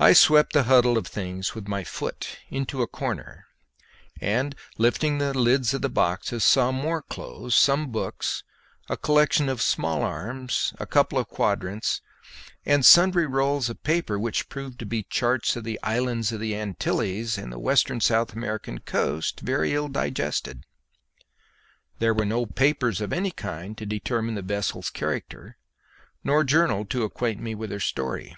I 0.00 0.12
swept 0.12 0.52
the 0.52 0.62
huddle 0.62 0.96
of 0.96 1.08
things 1.08 1.56
with 1.56 1.66
my 1.66 1.82
foot 1.82 2.38
into 2.50 2.82
a 2.82 2.86
corner, 2.86 3.46
and 4.20 4.54
lifting 4.76 5.18
the 5.18 5.36
lids 5.36 5.74
of 5.74 5.82
the 5.82 5.88
boxes 5.88 6.44
saw 6.44 6.70
more 6.70 7.02
clothes, 7.02 7.56
some 7.56 7.90
books, 7.90 8.44
a 8.88 8.96
collection 8.96 9.48
of 9.48 9.60
small 9.60 10.02
arms, 10.04 10.72
a 10.78 10.86
couple 10.86 11.18
of 11.18 11.26
quadrants, 11.26 12.00
and 12.64 12.86
sundry 12.86 13.26
rolls 13.26 13.68
of 13.68 13.82
paper 13.82 14.20
which 14.20 14.48
proved 14.48 14.78
to 14.78 14.86
be 14.86 15.02
charts 15.02 15.56
of 15.56 15.64
the 15.64 15.80
islands 15.82 16.30
of 16.30 16.38
the 16.38 16.54
Antilles 16.54 17.36
and 17.36 17.52
the 17.52 17.58
western 17.58 18.00
South 18.00 18.32
American 18.32 18.78
coast, 18.78 19.40
very 19.40 19.74
ill 19.74 19.88
digested. 19.88 20.62
There 21.98 22.14
were 22.14 22.24
no 22.24 22.46
papers 22.46 23.00
of 23.00 23.12
any 23.12 23.32
kind 23.32 23.76
to 23.76 23.84
determine 23.84 24.36
the 24.36 24.42
vessel's 24.42 24.90
character, 24.90 25.56
nor 26.22 26.44
journal 26.44 26.84
to 26.84 27.02
acquaint 27.02 27.40
me 27.40 27.56
with 27.56 27.72
her 27.72 27.80
story. 27.80 28.36